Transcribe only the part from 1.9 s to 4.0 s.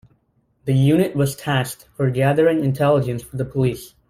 with gathering intelligence for the police.